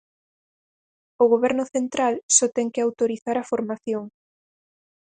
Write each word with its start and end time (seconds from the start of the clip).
O 1.23 1.25
Goberno 1.33 1.63
central 1.75 2.13
só 2.35 2.47
ten 2.55 2.67
que 2.73 2.81
autorizar 2.85 3.37
a 3.39 3.47
formación. 3.51 4.03